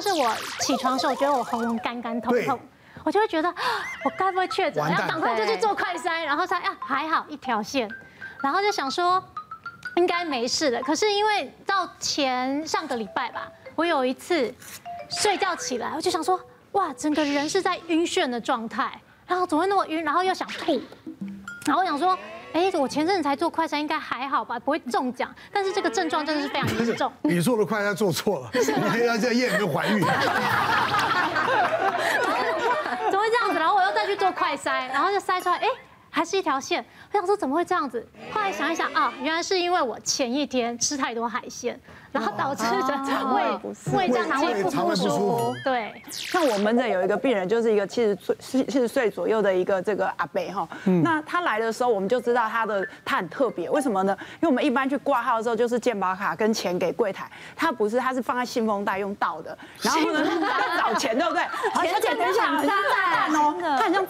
[0.00, 2.58] 像是我起床的时候，我觉得我喉咙干干痛痛，
[3.04, 3.48] 我就会觉得
[4.04, 7.88] 我该不会确诊，然后赶快就去做快筛，然后才呀还好一条线，
[8.42, 9.22] 然后就想说
[9.96, 10.80] 应该没事的。
[10.82, 14.54] 可是因为到前上个礼拜吧，我有一次
[15.10, 16.40] 睡觉起来，我就想说
[16.72, 20.80] 哇，整个人是在晕眩的状态，然后怎么会那么晕，然后又想吐，
[21.66, 22.16] 然后我想说。
[22.52, 25.32] 哎，我前阵子才做快筛，应该还好吧，不会中奖。
[25.52, 27.12] 但是这个症状真的是非常严重。
[27.22, 30.00] 你做的快筛做错了， 你还要在验有没有怀孕？
[33.10, 33.58] 怎么会这样子？
[33.58, 35.66] 然后我又再去做快筛，然后就筛出来，哎。
[36.10, 38.06] 还是一条线，我想说怎么会这样子？
[38.32, 41.78] 后来想一想啊，原来是因为我前一天吃太多海鲜，
[42.10, 45.56] 然后导致的胃胃这样子不舒服。
[45.64, 50.68] 对，像我们这有一个病人，就是一个七十岁七七十岁左右的一个这个阿伯哈。
[51.04, 54.16] 那他来的时候，我们就知道他的他很特别，为什么呢？
[54.34, 61.42] 因为我们一般去挂号的时候，就是健保卡跟钱给柜台，他不是，他是放在信封袋用倒的，然后呢 要找钱，对不对？
[61.76, 63.54] 而且等一下，很像炸弹哦，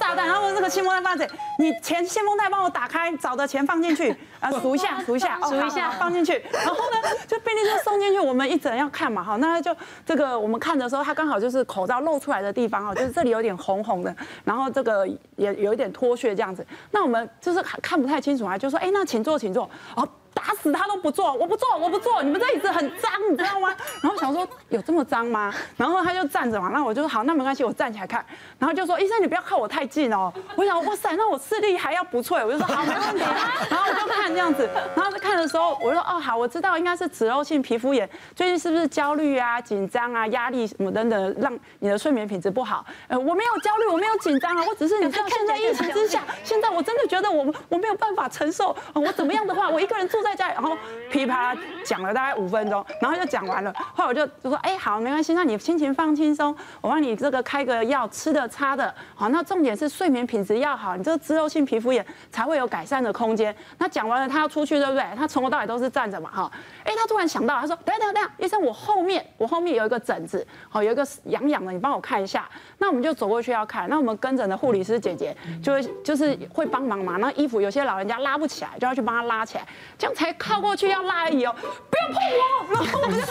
[0.00, 1.70] 炸弹，然后这个信封袋放在你。
[1.82, 6.42] 钱信封袋帮我打开，找的钱放进去，啊， 数一下，数一下，数一下，放进去。
[6.52, 15.06] 然后呢，就便利就送进去，我们一整要看嘛，哈，那就这个我们看的时候，他刚好就是口罩露出来的地方，哈，就是这里有点红红的，然后这个
[15.36, 16.66] 也有一点脱屑这样子。
[16.90, 20.08] 那我们就是看不太清楚啊，就说，哎，那请坐，请坐，哦。
[20.40, 22.22] 打死他都不坐，我不坐，我不坐。
[22.22, 23.74] 你们这椅子很脏，你知道吗？
[24.02, 25.52] 然后想说有这么脏吗？
[25.76, 28.24] 然后他就站着嘛，那我就说好，那没关系，我站起来看。
[28.58, 30.32] 然后就说医生，你不要靠我太近哦。
[30.56, 33.24] 我想哇塞，那我视力还要不错，我就说好，没问题。
[33.68, 42.84] 然后我就看这样子，然后看的时候，我就说哦好，我知道应该是脂漏性皮肤炎，最近是不是焦虑啊、紧张啊、压力什么等等，让你的睡眠品质不好？
[43.08, 50.76] 呃，我没有焦虑，我没有紧张啊，我只 是你知道现在疫情之下，现在我真的觉得我我没有办法承受，我怎么样的话，我一个人住在家，然后
[51.10, 53.72] 噼啪讲了大概五分钟，然后就讲完了。
[53.94, 63.54] 后来我就就说，哎，好，没关系，那你心情放轻松，我帮你这个开个药，吃的擦的，好，那重点是睡眠品质要好，你这个脂漏性皮肤炎才会有改善的空间。
[63.78, 65.04] 那讲完了，他要出去，对不对？
[65.16, 66.52] 他从头到尾都是站着嘛，哈。
[66.84, 72.48] 哎，他突然想到，他说，等等等，医生，我后面我后面有一个疹子，好，有一个痒痒的，你帮我看一下。
[72.78, 77.16] 那我们就走过去要看，那我们跟诊的护理师姐姐就会就是会帮忙嘛。
[77.16, 79.66] 那衣服有些老人家拉不起来，就要去帮他拉起来，
[79.98, 81.56] 这样才靠过去要拉而已哦。
[81.90, 82.42] 不要碰我！
[82.74, 83.24] 然后我们就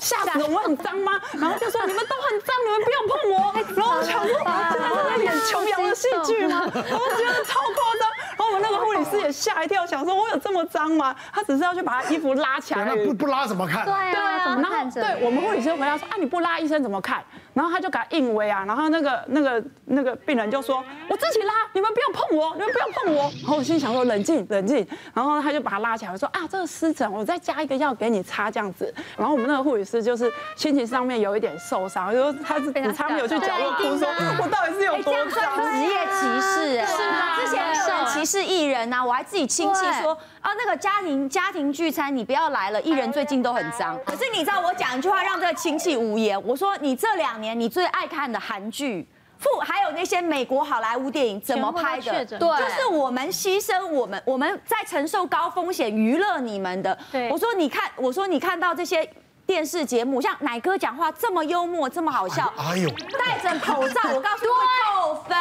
[0.00, 1.20] 吓死了，我很脏吗？
[1.34, 3.36] 然后就说你们都很脏，你们不要碰我。
[3.76, 6.62] 然后我想说，现在是在演琼瑶的戏剧吗？
[6.66, 7.44] 我觉得
[9.32, 11.14] 吓一跳，想说我有这么脏吗？
[11.32, 12.84] 他只是要去把他衣服拉起来。
[12.84, 13.84] 那不不拉怎么看？
[13.84, 14.90] 对啊，怎么看？
[14.90, 17.22] 对，我们护理师回答说啊，你不拉医生怎么看？
[17.54, 34.08] 然后他就给他硬威啊，然后那个那个那个病人就说：“我自己拉，你们不要碰我，你们不要碰我。”然后我心想说：“冷静，冷静。”然后他就把他拉起来，说：“啊，这个湿疹，我再加一个药给你擦，这样子。”然后我们那个护理师就是心情上面有一点受伤，就说他是他没有去角落哭，说
[34.42, 37.38] ：“我到底是有多脏？”职业歧视，是吗？
[37.38, 40.16] 之前是歧视艺人呐，我还自己亲戚说。
[40.40, 43.96] 啊，那个家庭家庭聚餐你不要来了，艺人最近都很脏。
[44.04, 52.24] 可是你知道我讲一句话让这个亲戚无言，我说你这两年你最爱看的韩剧，附还有那些美国好莱坞电影怎么拍的？
[52.24, 56.98] 对，就是我们牺牲我们我们在承受高风险娱乐你们的。
[57.12, 59.08] 对，我说你看，我说你看到这些。
[59.44, 64.56] 电视节目像奶哥讲话这么幽默，这么好笑，哎呦，戴着口罩，我告诉你会
[64.86, 65.36] 扣分，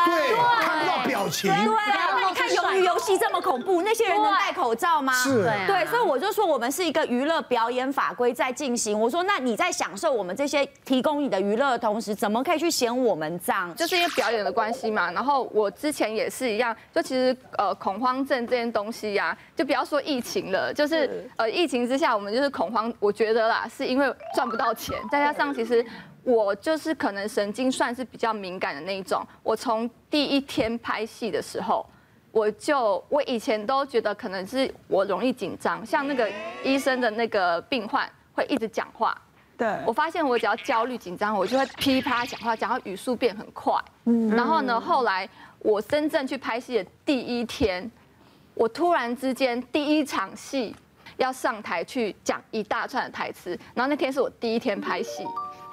[1.32, 5.14] 情，对，那你看鱿鱼游戏这么恐怖，那些人能戴口罩吗？
[5.14, 9.00] 是，对，所以我就说我们是一个娱乐表演法规在进行。
[9.00, 13.74] 我说那你在享受我们这些提供你的娱乐的同时，怎么可以去嫌我们脏？
[13.76, 15.10] 就是因为表演的关系嘛。
[15.12, 24.02] 然后我之前也是一样，就其实呃恐慌症这件东西呀、啊，就不要说疫情了，就是呃疫情之下我们就是恐慌，我觉得啦是因为。
[24.02, 25.86] 因为赚不到钱，再加上其实
[26.24, 29.26] 我就是可能神经算是比较敏感的那一种。
[29.42, 31.86] 我从第一天拍戏的时候，
[32.32, 36.30] 我就我以前都觉得可能是我容易紧张，像那个
[36.64, 39.20] 医生的那个病患会一直讲话。
[39.58, 43.74] 对，我发现我只要焦虑紧张，我就会噼啪讲话，讲到语速变很快。
[44.32, 45.28] 然后呢，后来
[45.60, 47.90] 我真正去拍戏的第一天，
[48.54, 50.76] 我突然之间第一场戏。
[51.18, 55.24] 要上台去讲一大串的台词，然后那天是我第一天拍戏，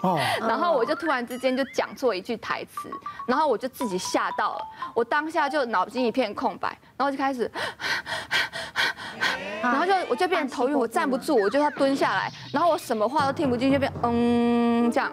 [0.03, 2.89] 哦，然后我就突然之间就讲错一句台词，
[3.27, 4.65] 然后我就自己吓到了，
[4.95, 7.51] 我当下就脑筋一片空白，然后就开始，
[9.61, 15.13] 然后就我就变成头晕，我站不住，我就要蹲下来，然后我什么话都听不进，就变嗯这样，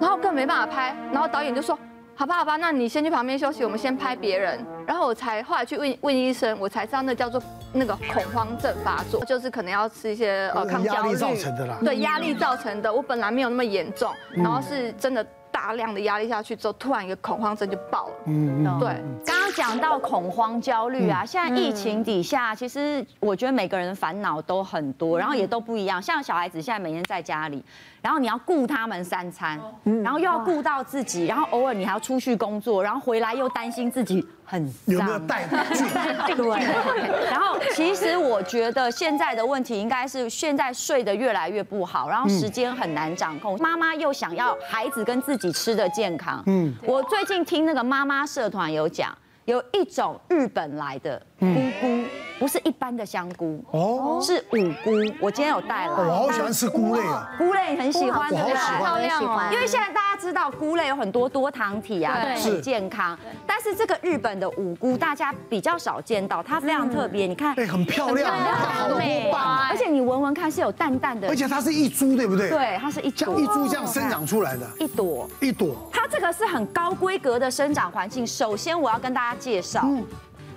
[0.00, 1.78] 然后更没办法拍，然后导演就说，
[2.16, 7.40] 好吧好吧，那你先去旁边休息，我们先拍别人，然后我才后来去问问医生，我才知道那叫做。
[7.74, 11.76] 那个恐慌症发作，就是可能要吃一些呃抗焦虑，压力造成的啦。
[11.84, 12.90] 对，压力造成的。
[12.90, 15.26] 我本来没有那么严重，然后是真的。
[15.54, 18.14] 大量的压力下去之后，突然一个恐慌症就爆了。
[18.26, 18.88] 嗯嗯，对。
[19.24, 26.02] 刚刚讲到恐慌焦虑啊，现在疫情底下，其实我觉得每个人的烦恼都很多，然后也都不一样。
[26.02, 27.64] 像小孩子现在每天在家里。
[28.02, 29.58] 然后你要顾他们三餐，
[30.02, 35.86] 然后又要顾到自己，然后偶尔你还要出去工作，然后回来又担心自己很脏，有没有带菌？
[36.36, 36.44] 对。
[37.30, 46.42] 然后其实我觉得现在的问题应该是现在睡得越来越不好，然后时间很难掌控，妈妈又想要孩子跟自己吃的健康。
[46.46, 46.72] 嗯。
[46.86, 51.46] 我最近听那个妈妈社团有讲，有一种日本来的菇
[51.80, 52.04] 菇。
[52.36, 54.90] 不是一般的香菇哦，是五菇。
[55.20, 59.52] 我今天有带来，我好喜欢吃菇类啊，菇类很喜欢，我好喜欢，我也喜欢。
[59.52, 63.16] 因为现在大家知道菇类有很多多糖体啊，对，很健康。
[63.46, 67.26] 但是这个日本的五菇大家比较少见到，它非常特别。
[67.26, 69.68] 你看，对，很漂亮，好美啊！
[69.70, 72.50] 而且你闻闻看，是有淡淡的，而且它是一株，对不对？
[72.50, 75.88] 对，它是一株，一株这样生长出来的，一朵一朵。
[75.92, 78.26] 它这个是很高规格的生长环境。
[78.26, 79.88] 首先，我要跟大家介绍。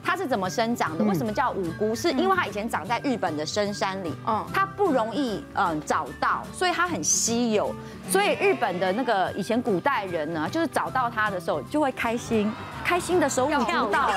[0.07, 1.03] 它是怎么生长的？
[1.03, 1.93] 为什么叫五菇？
[1.93, 7.75] 是因为它以前长在日本的深山里，嗯，它不容易嗯找到，所以它很稀有。
[8.09, 12.49] 所以日本的那个以前古代人呢，就是找到它的时候就会开心，
[12.87, 13.49] 开心的手舞。
[13.49, 14.09] 足蹈，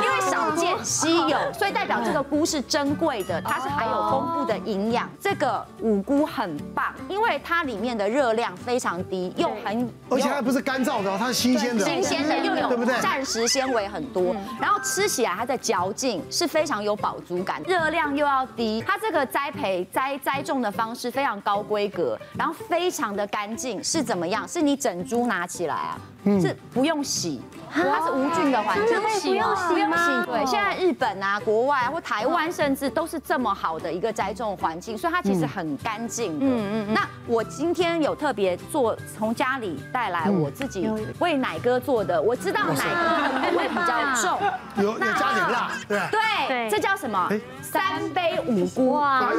[0.00, 5.10] 因为少见稀有，所以代表这个菇是珍贵的，它是含有丰富的营养。
[5.20, 12.94] 这个五菇很棒，因为它里面的热量非常低，又很而且它不是干燥的，它是新鲜的，新鲜的又有对不对？
[13.00, 23.26] 膳食纤维很多，然后吃起来它的嚼劲是非常有饱足感，热量又要低，它这个栽培栽栽种的方式非常高规格，然后非常的。
[23.32, 24.46] 干净是怎么样？
[24.46, 25.98] 是你整株拿起来啊，
[26.40, 29.68] 是不用洗，它是无菌的环境，不用洗吗？
[29.68, 30.26] 不用洗。
[30.26, 36.46] 对，现在日本啊、国外啊或台湾，甚至都是这么好的一个栽种环境，所以它其实很干净的。
[36.46, 36.94] 嗯嗯。
[36.94, 40.88] 那我今天有特别做，从家里带来我自己
[41.18, 44.38] 为奶哥做的，我知道奶哥会比较重，
[44.82, 46.00] 有有加点辣，对
[46.48, 47.28] 对，这叫什么？
[47.60, 49.32] 三杯五菇啊！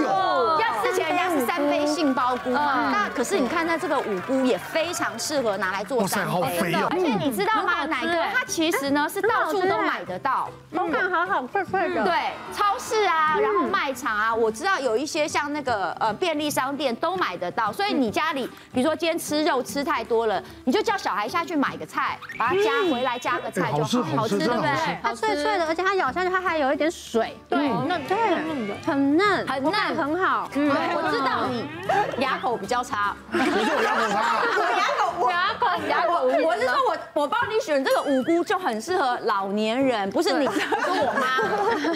[0.59, 2.51] 要之前人家是三杯杏鲍菇。
[2.51, 7.85] 嘛，那可是你看，那这个五菇也非常适合拿来做三杯，而且你知道吗？
[7.85, 12.03] 奶哥它其实呢是到处都买得到，口感好好，脆脆的。
[12.03, 12.13] 对，
[12.53, 24.69] 超市啊，然后卖场啊，我知道有一些像那个呃便利商店都买得到，所以你家里比如说今天吃肉吃太多了，你就叫小孩下去买个菜，把它加回来加个菜就好，好吃对不对？
[25.01, 28.17] 它脆脆的，而且它咬下去它还有一点水，对，嫩对。
[28.85, 30.49] 很嫩，很嫩，很好。
[30.55, 31.67] 嗯，我知道你
[32.21, 34.17] 牙口比较差，不是我牙口差，
[34.49, 36.13] 我牙口，我牙口，牙口。
[36.47, 41.41] 我是说我我帮你选这个五菇就很适合老年人，不是你，跟我妈，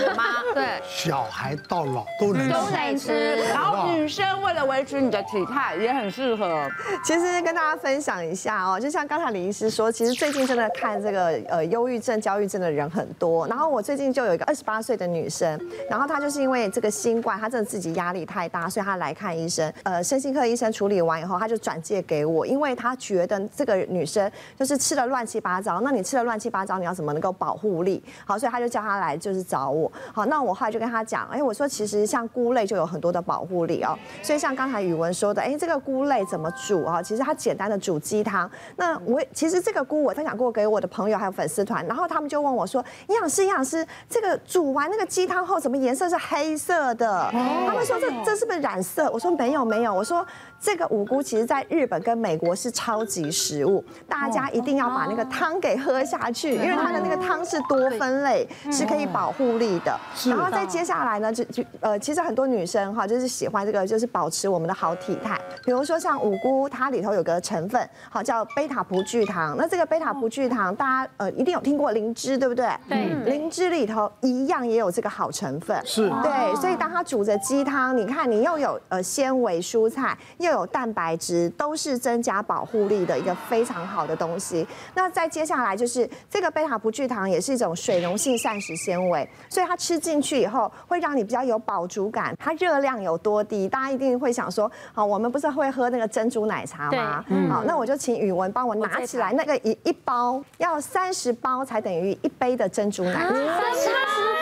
[0.09, 0.24] 我妈。
[0.54, 6.68] 对，小孩到老都能都能吃，然后女生为了维持你的体态也很适合。
[7.04, 13.48] 其实跟大家分享一下哦，就像刚才李医师说，其实最近真的看这个呃忧郁症、焦虑症的人很多。
[13.48, 15.59] 然后我最近就有一个二十八岁的女生，
[15.89, 19.71] 然后她就是因为这个新冠，她真的自己压力太大，所以她来看医生。
[19.83, 25.81] 呃，身心科医生处理完以后，她就转介给我，因为她觉得这个女生就是吃的乱七八糟。
[25.81, 28.03] 那你吃的乱七八糟，你要怎么能够保护力？
[28.25, 29.92] 好，所以她就叫她来就是找我。
[30.14, 33.98] 好，那我后来就跟他讲，哎，我说其实像菇类就有很多的保护力哦。
[34.22, 37.02] 所以像刚才宇文说的，哎，这个菇类怎么煮啊？
[37.02, 38.50] 其实它简单的煮鸡汤。
[38.76, 47.30] 那我其实这个菇我分享过给我的朋友还有粉丝团，然后他们就问我说，营养师营养师，这个煮完那个鸡汤后，怎么颜色是黑色的？
[47.32, 49.10] 他们说这这是不是染色？
[49.12, 50.25] 我说没有没有，我说。
[50.60, 59.98] 这个五菇其实在日本跟美国是超级食物，大家一定要把那个汤给喝下去，因为它的那个汤是多酚类，是可以保护力的。
[60.26, 65.40] 然后再接下来呢，就就呃，其实很多女生哈，就是喜欢这个，就是保持我们的好体态。
[65.64, 69.56] 比如说像五菇，它里头有个成分，好叫贝塔葡聚糖。
[69.58, 72.68] 那这个贝塔葡聚糖，大家呃一定有听过灵芝，对不对？
[72.90, 73.14] 对。
[73.26, 75.80] 灵芝里头一样也有这个好成分。
[75.86, 76.10] 是。
[76.24, 80.18] 对，所以当它煮着鸡汤，你看你又有呃纤维蔬菜。
[80.40, 84.68] 又有蛋白质，都是增加保护力的一个非常好的东西。
[84.94, 92.36] 那再接下来就是这个贝塔葡聚糖，也是一种水溶性膳食纤维，所以它吃进去以后会让你比较有饱足感。
[92.39, 93.68] 它热量有多低？
[93.70, 97.24] 大家一定会想说，好，我们不是会喝那个珍珠奶茶吗？
[97.50, 103.30] 好，那我就请宇文帮我拿起来，那个一一包要三十包才等于一杯的珍珠奶茶。
[103.30, 103.89] 三十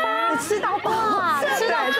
[0.03, 0.91] 包，你吃到饱，
[1.57, 1.94] 吃到饱，对。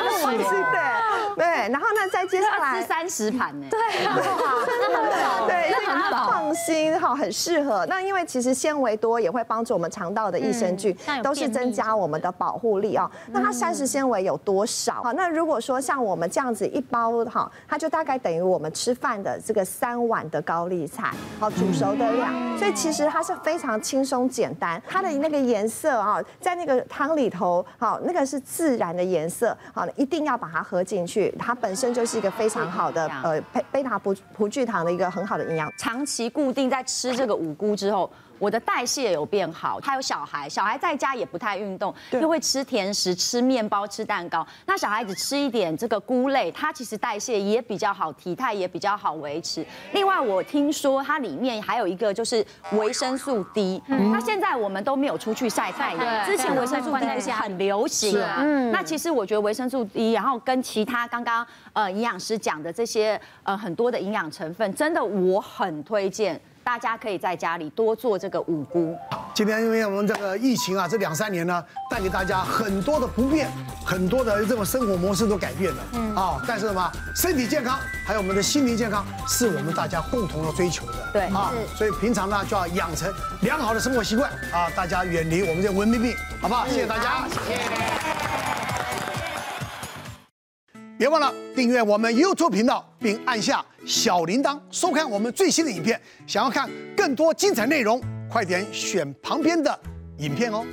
[1.68, 3.68] 对，然后呢，再接下来吃三十盘呢。
[3.70, 6.32] 对， 那很饱，对，那很饱。
[6.32, 7.86] 放心哈，很适合。
[7.88, 13.10] 那因为其实纤维多也会帮助我们肠道的益生菌，都是增加我们的保护力啊。
[13.32, 15.02] 那它膳食纤维有多少？
[15.04, 22.34] 好，那如果说像我们这样子一包哈，它就大概等于我们吃饭的这个三碗的高丽菜，好煮熟的量。
[22.58, 24.82] 所以其实它是非常轻松简单。
[24.88, 31.34] 它的那个颜色啊，在那个汤里头，好，那个是自然的颜色，好，一定要把它喝进去。
[31.40, 35.72] 它本身就是一个非常好的呃贝贝塔葡葡聚糖的一个很好的营养。
[35.78, 38.10] 长期固定在吃这个五菇之后。
[38.46, 44.46] 我的代谢有变好，还有小孩，小孩在家也不太运动，又会吃甜食、吃面包、吃蛋糕。
[44.68, 49.66] 那小孩子吃一点这个菇类，它其实代谢也比较好，体态也比较好维持。
[49.94, 53.82] 另外，我听说它里面还有一个就是维生素 D。
[53.88, 58.16] 那现在我们都没有出去晒太阳，之前维生素 D 不是很流行。
[58.38, 66.40] 嗯，那其实我觉得维生素 D，然后跟其他刚刚呃营养师讲的这些呃很多的营养成分，真的我很推荐。
[66.66, 68.98] 大家可以在家里多做这个五菇。
[69.36, 73.48] 今天因为我们这个疫情啊，这两三年呢，带给大家很多的不便，
[73.86, 75.84] 很多的这种生活模式都改变了。
[75.94, 80.94] 嗯啊，但是什么，身体健康还有我们的心灵健康，是我们大家共同的追求的。
[81.14, 86.66] 对啊，所以平常呢就要养成良好的生活习惯啊，大家远离我们这文明病，好不好？
[86.68, 87.28] 谢谢大家。
[87.46, 89.05] 谢谢。
[90.98, 96.00] 别忘了订阅我们 YouTube 频道，并按下小铃铛，收看我们最新的影片。
[96.26, 99.78] 想要看更多精彩内容，快点选旁边的
[100.20, 100.66] 影片哦。